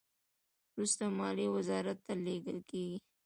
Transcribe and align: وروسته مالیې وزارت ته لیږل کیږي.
وروسته 0.73 1.03
مالیې 1.17 1.47
وزارت 1.55 1.97
ته 2.05 2.13
لیږل 2.25 2.59
کیږي. 2.69 2.97